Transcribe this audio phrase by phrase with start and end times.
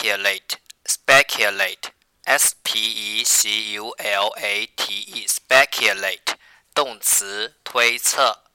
[0.00, 1.90] speculate, speculate,
[2.24, 6.36] s p e c u l a t e, speculate，
[6.74, 8.49] 动词推测。